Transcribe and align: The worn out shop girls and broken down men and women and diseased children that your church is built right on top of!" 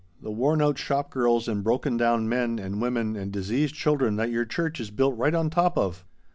The 0.19 0.31
worn 0.31 0.63
out 0.63 0.79
shop 0.79 1.11
girls 1.11 1.47
and 1.47 1.63
broken 1.63 1.95
down 1.95 2.27
men 2.27 2.57
and 2.57 2.81
women 2.81 3.15
and 3.15 3.31
diseased 3.31 3.75
children 3.75 4.15
that 4.15 4.31
your 4.31 4.45
church 4.45 4.79
is 4.79 4.89
built 4.89 5.15
right 5.15 5.35
on 5.35 5.51
top 5.51 5.77
of!" 5.77 6.03